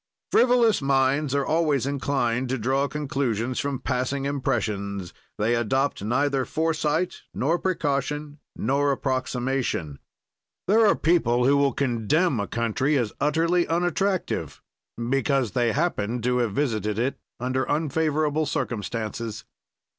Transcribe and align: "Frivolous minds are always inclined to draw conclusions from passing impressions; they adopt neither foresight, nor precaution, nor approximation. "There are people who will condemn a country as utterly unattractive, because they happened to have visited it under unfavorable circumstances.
"Frivolous 0.31 0.81
minds 0.81 1.35
are 1.35 1.45
always 1.45 1.85
inclined 1.85 2.49
to 2.49 2.57
draw 2.57 2.87
conclusions 2.87 3.59
from 3.59 3.77
passing 3.77 4.25
impressions; 4.25 5.13
they 5.37 5.53
adopt 5.53 6.03
neither 6.03 6.43
foresight, 6.43 7.21
nor 7.35 7.59
precaution, 7.59 8.39
nor 8.55 8.91
approximation. 8.91 9.99
"There 10.67 10.87
are 10.87 10.95
people 10.95 11.45
who 11.45 11.55
will 11.55 11.71
condemn 11.73 12.39
a 12.39 12.47
country 12.47 12.97
as 12.97 13.13
utterly 13.21 13.67
unattractive, 13.67 14.59
because 14.97 15.51
they 15.51 15.71
happened 15.71 16.23
to 16.23 16.39
have 16.39 16.53
visited 16.55 16.97
it 16.97 17.19
under 17.39 17.69
unfavorable 17.69 18.47
circumstances. 18.47 19.45